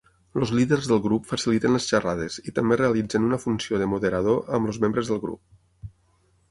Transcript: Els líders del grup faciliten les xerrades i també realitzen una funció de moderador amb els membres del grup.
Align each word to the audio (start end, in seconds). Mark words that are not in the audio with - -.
Els 0.39 0.51
líders 0.59 0.87
del 0.91 1.01
grup 1.03 1.27
faciliten 1.31 1.75
les 1.77 1.89
xerrades 1.91 2.39
i 2.51 2.55
també 2.61 2.79
realitzen 2.81 3.29
una 3.29 3.41
funció 3.45 3.83
de 3.83 3.91
moderador 3.95 4.53
amb 4.59 4.71
els 4.73 4.83
membres 4.87 5.13
del 5.13 5.23
grup. 5.27 5.93